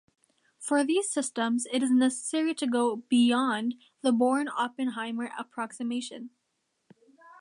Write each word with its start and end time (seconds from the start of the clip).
For 0.57 0.83
these 0.83 1.11
systems, 1.11 1.67
it 1.71 1.83
is 1.83 1.91
necessary 1.91 2.55
to 2.55 2.65
go 2.65 2.95
"beyond" 3.07 3.75
the 4.01 4.11
Born-Oppenheimer 4.11 5.29
approximation. 5.37 6.31